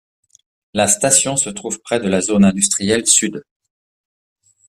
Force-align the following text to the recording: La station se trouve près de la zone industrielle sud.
La 0.73 0.87
station 0.87 1.35
se 1.37 1.51
trouve 1.51 1.79
près 1.79 1.99
de 1.99 2.07
la 2.09 2.21
zone 2.21 2.43
industrielle 2.43 3.05
sud. 3.05 3.43